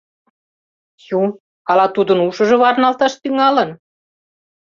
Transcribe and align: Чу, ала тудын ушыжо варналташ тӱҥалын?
Чу, 1.03 1.19
ала 1.69 1.85
тудын 1.95 2.19
ушыжо 2.27 2.55
варналташ 2.63 3.13
тӱҥалын? 3.21 3.69